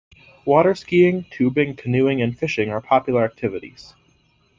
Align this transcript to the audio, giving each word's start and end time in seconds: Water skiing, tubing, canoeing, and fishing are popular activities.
Water 0.45 0.73
skiing, 0.73 1.27
tubing, 1.29 1.75
canoeing, 1.75 2.23
and 2.23 2.35
fishing 2.35 2.71
are 2.71 2.81
popular 2.81 3.23
activities. 3.23 3.93